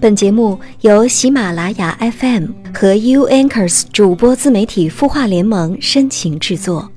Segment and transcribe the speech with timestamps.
[0.00, 6.90] 本节目由喜马拉雅 FM 和 U Anchors 主播自媒体孵化联盟深情制作。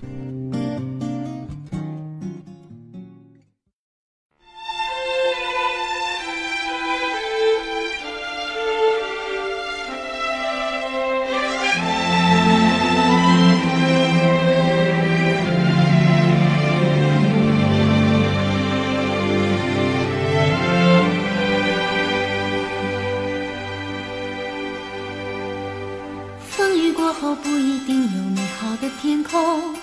[27.24, 29.74] 不一定有美好的天空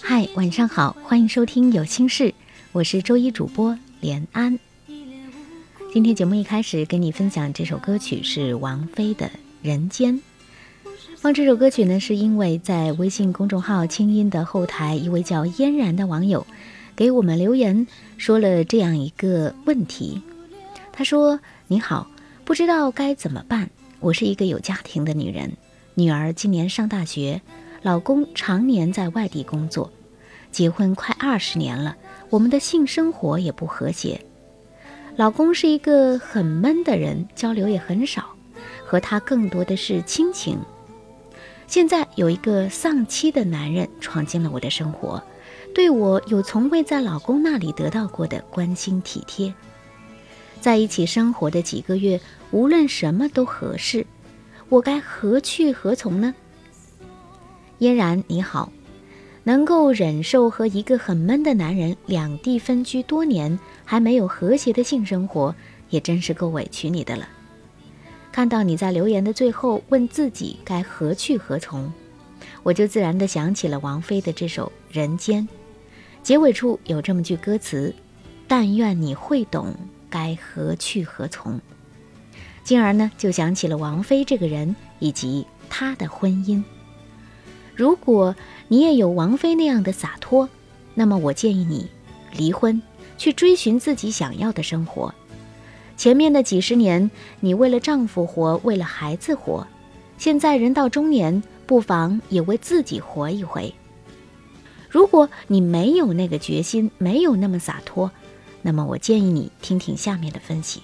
[0.00, 2.32] 嗨，晚上好，欢迎收听有心事，
[2.72, 4.58] 我是周一主播连安。
[5.92, 9.26] 今天节目一开始跟你分享这首歌曲是王菲的
[9.60, 10.14] 《人间》。
[11.18, 16.46] 放这首歌曲呢，是因为在微信公众号“清音”的后台，一位叫嫣然的网友
[16.96, 17.86] 给我们留言，
[18.16, 20.22] 说了这样一个问题。
[20.92, 22.10] 他说：“你好，
[22.44, 23.68] 不知道该怎么办。
[24.00, 25.52] 我是一个有家庭的女人，
[25.94, 27.42] 女儿今年上大学，
[27.82, 29.90] 老公常年在外地工作。”
[30.50, 31.96] 结婚快二十年了，
[32.28, 34.20] 我们的性生活也不和谐。
[35.14, 38.34] 老公是一个很闷的人，交流也很少，
[38.84, 40.58] 和他更多的是亲情。
[41.68, 45.22] 现在有一个丧妻的男人闯进了我的生活，
[45.72, 49.54] 对我有从未在老公那里得到过的关心体贴。
[50.60, 54.04] 在一起生活的几个月，无论什么都合适，
[54.70, 56.32] 我该何去何从呢？
[57.80, 58.72] 嫣然，你好。
[59.42, 65.52] 能够忍受和一个很闷的男人两地分居多年，还没有和谐的性生活，
[65.88, 67.26] 也真是够委屈你的了。
[68.30, 71.92] 看到你在留言的最后问自己该何去何从，
[72.62, 75.42] 我就自然的想起了王菲的这首《人间》，
[76.22, 77.92] 结尾处有这么句歌词
[78.46, 79.74] ：“但愿你会懂
[80.08, 81.58] 该何去何从。”
[82.62, 86.62] 进而呢，就想起了王菲这个人以及她的婚姻。
[87.74, 88.36] 如果
[88.68, 90.48] 你也有王菲那样的洒脱，
[90.94, 91.88] 那么我建议你
[92.36, 92.80] 离婚，
[93.16, 95.14] 去追寻自己想要的生活。
[95.96, 99.66] 前面的几十年，你为了丈夫活，为了孩子活，
[100.18, 103.74] 现在人到中年，不妨也为自己活一回。
[104.88, 108.10] 如果你没有那个决心，没有那么洒脱，
[108.62, 110.82] 那么我建议你听听下面的分析：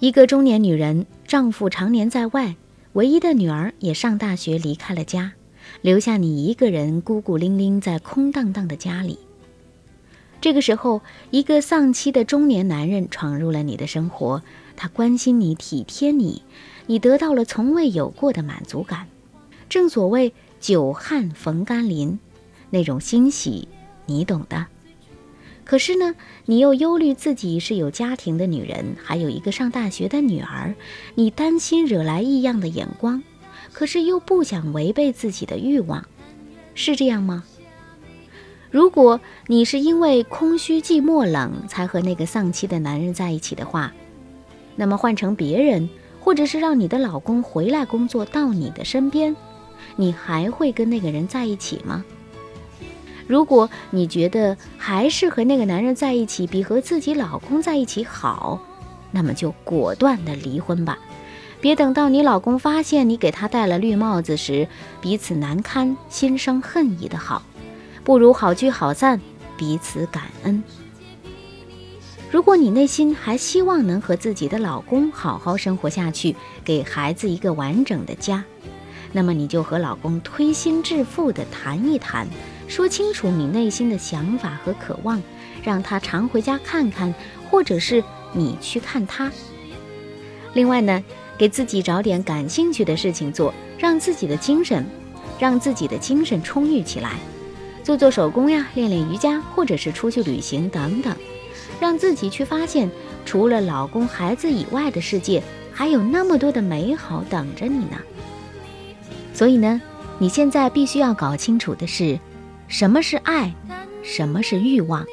[0.00, 2.54] 一个中年女人，丈夫常年在外。
[2.92, 5.32] 唯一的女儿也上大学离开了家，
[5.82, 9.18] 留下你一个人孤孤零零在空荡荡的家里。
[10.40, 11.00] 这个时候，
[11.30, 14.40] 一个丧妻的中年男人闯入了你的生活，
[14.76, 16.42] 他关心你、体贴你，
[16.86, 19.08] 你得到了从未有过的满足感。
[19.68, 22.20] 正所谓久旱逢甘霖，
[22.70, 23.66] 那种欣喜，
[24.06, 24.66] 你懂的。
[25.68, 26.14] 可是呢，
[26.46, 30.74] 你又忧虑自己是有家庭的女人，还有一个上大学的女儿，
[31.14, 33.22] 你担心惹来异样的眼光，
[33.70, 36.06] 可是又不想违背自己的欲望，
[36.74, 37.44] 是这样吗？
[38.70, 43.92] 如果你是因为空虚、寂寞、冷才和那个丧妻的男人在一起的话，
[44.74, 49.36] 那么换成别人，或者是让你的老公回来工作到你的身边，
[49.96, 52.02] 你还会跟那个人在一起吗？
[53.28, 58.58] 如果你觉得还是和那个男人在一起比和自己老公在一起好，
[59.12, 60.98] 那么就果断的离婚吧，
[61.60, 64.66] 别等到你老公发现你给他戴了绿帽子时，
[65.02, 67.42] 彼此难堪，心生恨意的好，
[68.02, 69.20] 不如好聚好散，
[69.58, 70.64] 彼此感恩。
[72.30, 76.34] 如果你内心还希望能和自己的老公好好生活下去，
[76.64, 78.42] 给孩子一个完整的家，
[79.12, 82.26] 那么你就和老公推心置腹的谈一谈。
[82.68, 85.20] 说清楚你内心的想法和渴望，
[85.64, 87.12] 让他常回家看看，
[87.50, 89.32] 或者是你去看他。
[90.52, 91.02] 另外呢，
[91.38, 94.84] 给自己找点感兴趣的事情做，让自己的精神，
[95.38, 97.12] 让自己的精神充裕起来，
[97.82, 101.16] 做做手工呀，练练瑜伽，或者是出去旅行等等，
[101.80, 102.90] 让自己去发现，
[103.24, 105.42] 除了老公、孩子以外的世界，
[105.72, 107.98] 还有那么多的美好等着你呢。
[109.32, 109.80] 所以呢，
[110.18, 112.18] 你现在必须要搞清楚的是。
[112.68, 113.52] 什么是爱？
[114.02, 115.04] 什么是欲望？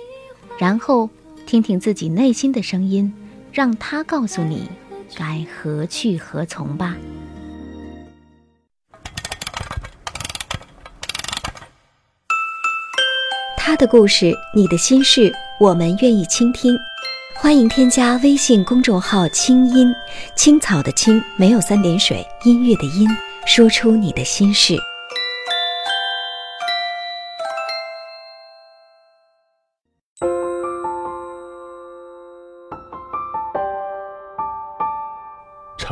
[0.60, 1.10] 然后
[1.46, 3.12] 听听自己内心的声音，
[3.52, 4.70] 让他告诉你
[5.16, 6.96] 该何去何从吧。
[13.56, 16.78] 他的故事，你的心事，我们愿意倾听。
[17.38, 19.94] 欢迎添加微信公众号“清音
[20.36, 23.08] 青草”的青没有三点水，音乐的音，
[23.46, 24.78] 说出你的心事。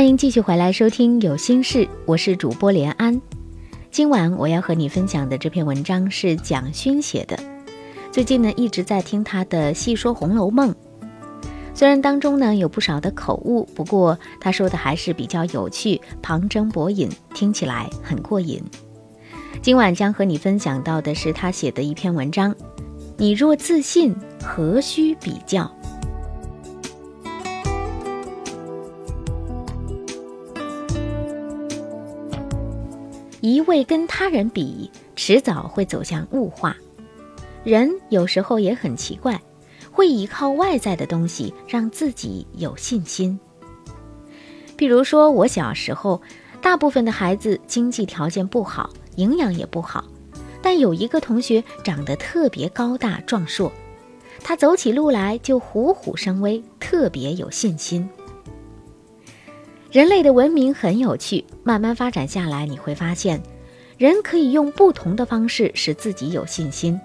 [0.00, 3.20] 欢迎继续回来收听《有心事》，我是主播连安。
[3.90, 7.38] 今晚我要和你分享的这篇文章是蒋勋写的。
[8.10, 10.72] 最近呢，一直在听他的细说《红楼梦》，
[11.74, 18.58] 虽然当中呢有不少的口误，不过他说的还是比较有趣，旁征博引，听起来很过瘾。
[19.60, 22.56] 今晚将和你分享到的是他写的一篇文章：
[23.18, 25.70] 你若自信，何须比较？
[33.60, 36.74] 一味跟他人比，迟早会走向物化。
[37.62, 39.38] 人有时候也很奇怪，
[39.92, 43.38] 会依靠外在的东西让自己有信心。
[44.78, 46.22] 比如说，我小时候，
[46.62, 50.06] 大部分的孩子经济条件不好，营养也不好，
[50.62, 53.70] 但有一个同学长得特别高大壮硕，
[54.42, 58.08] 他走起路来就虎虎生威，特别有信心。
[59.90, 63.42] 人类的文明很有趣，慢慢发展下来，你会发现，
[63.98, 67.00] 人可以用不同的方式使自己有信心，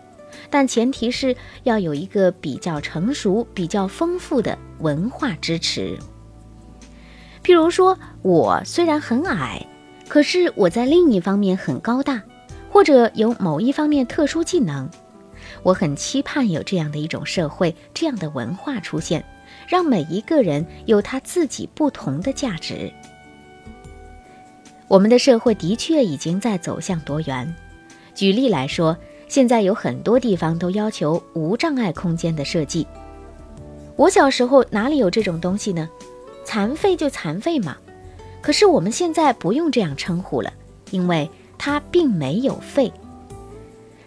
[0.52, 5.98] 但前提是要有一个比较成熟、比较丰富的文化支持。
[7.44, 9.66] 譬如说，我虽然很矮，
[10.08, 12.22] 可是我在另一方面很高大，
[12.70, 14.88] 或者有某一方面特殊技能，
[15.64, 19.26] 我很期盼有这样的一种社会、这样的文化出现。
[19.68, 22.92] 让每一个人有他自己不同的价值。
[24.88, 27.54] 我们的社会的确已经在走向多元。
[28.14, 28.96] 举例来说，
[29.28, 32.86] 现在有很多地方都要求无障碍空间的设计。
[33.96, 35.90] 我小时候哪里有这种东西呢？
[36.44, 37.78] 残废就残废嘛。
[38.42, 40.54] 可是我们现在不用这样称呼了，
[40.92, 41.28] 因为
[41.58, 42.94] 它并没有废。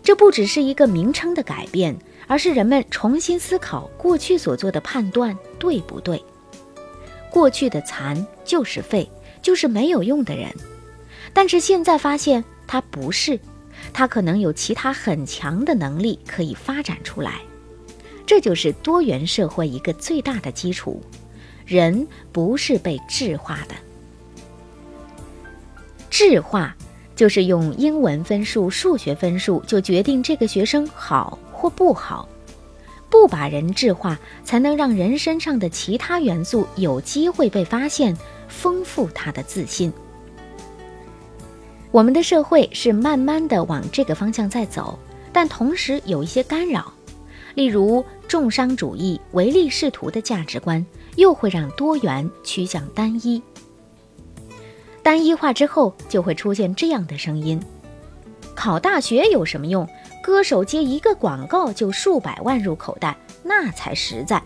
[0.03, 1.97] 这不只是一个名称的改变。
[2.29, 6.23] 而是人们重新思考过去所做的判断对不对？
[7.31, 9.11] 过去的残就是废，
[9.43, 10.49] 就是没有用的人。
[11.33, 13.39] 但是现在发现他不是，
[13.93, 17.41] 他可能有其他很强的能力可以发展出来。
[18.27, 21.03] 这就是多元社会一个最大的基础：
[21.65, 23.75] 人不是被质化的。
[26.11, 26.75] 质化
[27.15, 31.39] 就是用英文分数、数学分数就决定这个学生好。
[31.59, 32.29] 或不好，
[33.11, 39.93] 不把人质化，才能让人身上的其他元素有机会被发现，丰富他的自信。
[41.91, 44.97] 我们的社会是慢慢的往这个方向在走，
[45.33, 46.93] 但同时有一些干扰，
[47.57, 50.87] 例如重商主义、唯利是图的价值观，
[51.17, 53.43] 又会让多元趋向单一。
[55.03, 57.61] 单一化之后，就会出现这样的声音：
[58.55, 59.89] 考大学有什么用？
[60.23, 64.43] 歌手接一个广告就数百万入口袋，那才实在。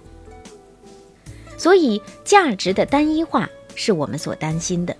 [1.56, 4.96] 所以，价值的单一化是我们所担心的。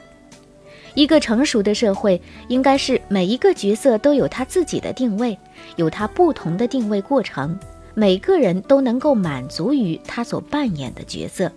[0.94, 5.38] 一个成熟的社会，应该是每一个角色都有他自己的定位，
[5.76, 7.58] 有他不同的定位过程，
[7.94, 11.50] 每个人都能够满足于他所扮演的角色。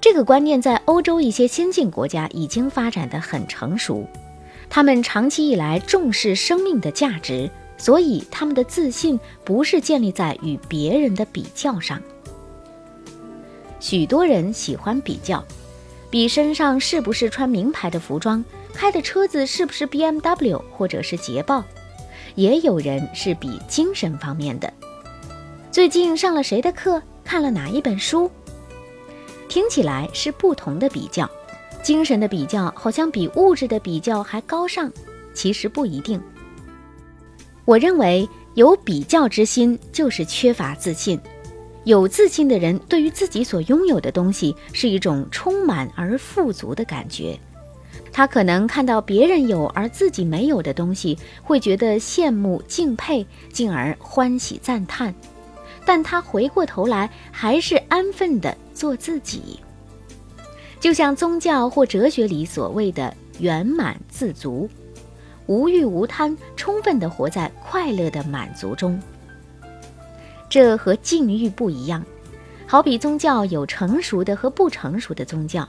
[0.00, 4.06] 这个观念在欧洲一些先进国家已经发展的很成熟。
[4.74, 12.00] 他们长期以来重视生命的价值，所以他们的自信不是建立在与别人的比较上。
[13.80, 15.44] 许多人喜欢比较，
[16.08, 21.62] 比身上是不是穿名牌的服装，开的车子是不是 BMW 或者是捷豹。
[22.34, 24.72] 也有人是比精神方面的，
[25.70, 28.30] 最近上了谁的课，看了哪一本书。
[29.50, 31.30] 听起来是不同的比较。
[31.82, 34.90] 精神的比较好像比物质的比较还高尚，
[35.34, 36.20] 其实不一定。
[37.64, 41.20] 我认为有比较之心就是缺乏自信，
[41.84, 47.38] 有自信的人对于自己所拥有的东西是一种充满而富足的感觉。
[48.12, 55.14] 他可能看到别人有而自己没有的东西，会觉得羡慕、敬佩，进而欢喜赞叹。
[55.86, 59.58] 但他回过头来，还是安分地做自己。
[60.82, 64.68] 就像宗教或哲学里所谓的圆满自足，
[65.46, 69.00] 无欲无贪，充分地活在快乐的满足中。
[70.50, 72.04] 这和禁欲不一样，
[72.66, 75.68] 好比宗教有成熟的和不成熟的宗教，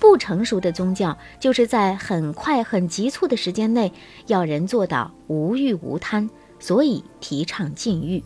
[0.00, 3.92] 不成熟的宗教就是在很快很急促的时间内
[4.28, 8.24] 要人做到无欲无贪，所以提倡禁欲。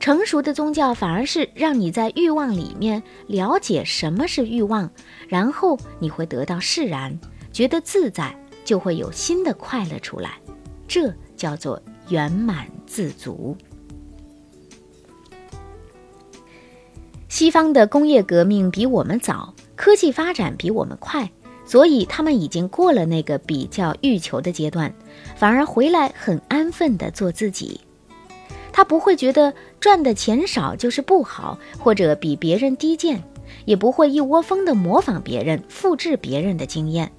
[0.00, 4.88] 成熟的宗教反而是让你在欲望里面了解什么是欲望，
[5.28, 7.18] 然后你会得到释然，
[7.52, 10.38] 觉得自在，就会有新的快乐出来，
[10.86, 13.56] 这叫做圆满自足。
[17.28, 21.30] 西方的工业革命比我们早，科技发展比我们快，
[21.66, 24.94] 所以他们已经过了那个比较欲求的阶段，
[25.36, 27.80] 反而回来很安分的做自己。
[28.78, 33.20] 他不会觉得赚的钱少就是不好，或者比别人低贱，
[33.64, 37.10] 也不会一窝蜂的模仿别人、复制别人的经验。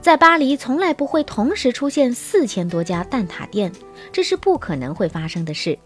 [0.00, 3.70] 在巴黎，从来不会同时出现四千多家蛋挞店，
[4.10, 5.78] 这是不可能会发生的事。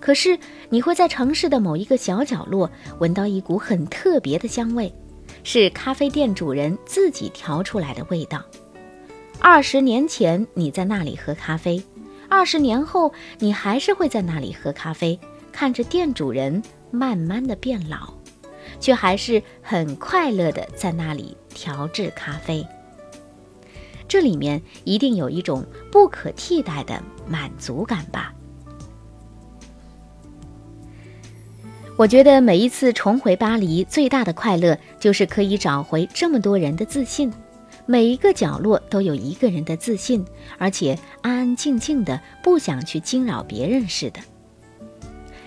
[0.00, 0.38] 可是，
[0.70, 2.70] 你会在城市的某一个小角落
[3.00, 4.90] 闻到一股很特别的香味，
[5.44, 8.42] 是咖啡店主人自己调出来的味道。
[9.38, 11.82] 二十年前你在那里喝咖啡，
[12.28, 15.18] 二十年后你还是会在那里喝咖啡，
[15.50, 18.12] 看着店主人慢慢的变老，
[18.78, 22.64] 却还是很快乐的在那里调制咖啡。
[24.06, 28.32] 这里面一定有一种不可替代的满足感吧。
[31.96, 37.32] 我觉得每一次重回巴黎，最大的快乐就是可以找回这么多人的自信。
[37.90, 40.22] 每一个角落都有一个人的自信，
[40.58, 44.20] 而且安安静静的，不想去惊扰别人似的。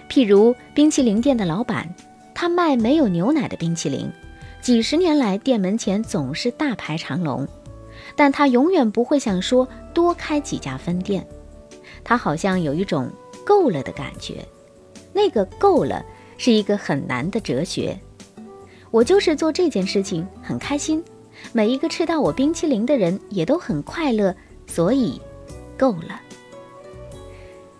[0.09, 1.93] 譬如冰淇淋店的老板，
[2.33, 4.11] 他卖没有牛奶的冰淇淋，
[4.59, 7.47] 几十年来店门前总是大排长龙，
[8.15, 11.23] 但他永远不会想说多开几家分店。
[12.03, 13.07] 他好像有一种
[13.45, 14.43] 够了的感觉，
[15.13, 16.03] 那个够了。
[16.39, 17.95] 是一个很难的哲学。
[18.89, 21.03] 我就是做这件事情很开心，
[21.53, 24.35] 每一个吃到我冰淇淋的人也都很快乐，
[24.67, 25.19] 所以
[25.77, 26.21] 够了。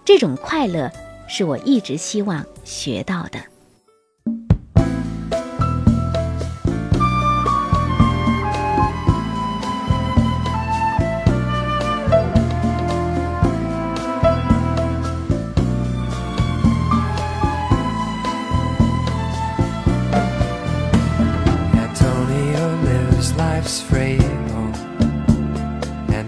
[0.03, 0.91] 这种快乐
[1.27, 3.50] 是我一直希望学到的。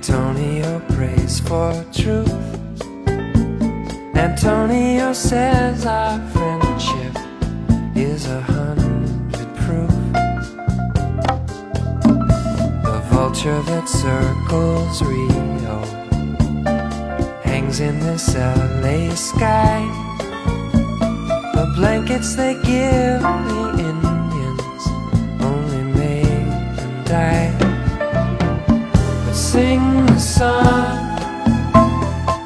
[0.06, 2.30] Antonio prays for truth.
[4.16, 7.16] Antonio says our friendship
[7.96, 9.96] is a hundred proof.
[12.84, 15.80] The vulture that circles Rio
[17.44, 19.80] hangs in this LA sky.
[21.54, 23.73] The blankets they give the
[30.44, 30.60] the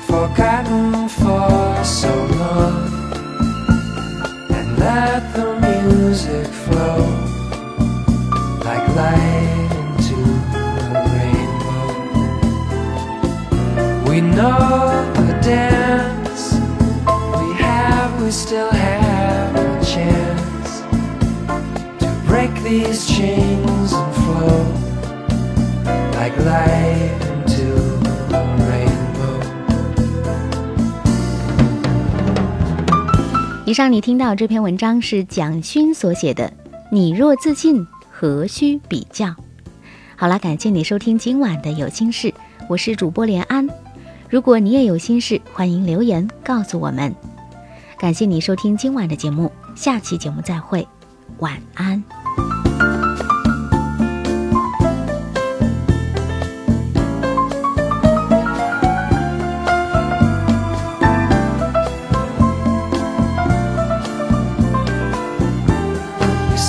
[0.10, 0.86] forgotten
[1.20, 2.78] for so long
[4.58, 7.00] and let the music flow
[8.68, 10.20] like light into
[10.54, 10.66] the
[11.16, 11.90] rainbow.
[14.08, 14.67] We know
[33.68, 36.50] 以上你听到这篇文章是蒋勋所写的。
[36.90, 39.36] 你若自信，何须比较？
[40.16, 42.34] 好了，感谢你收听今晚的有心事，
[42.70, 43.68] 我是主播连安。
[44.30, 47.14] 如果你也有心事，欢迎留言告诉我们。
[48.00, 50.88] 感谢你收听今晚的节目，下期节目再会，
[51.40, 52.02] 晚安。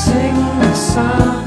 [0.08, 1.37] sing the song.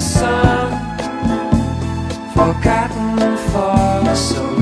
[0.00, 0.70] sun,
[2.34, 4.61] forgotten for so long.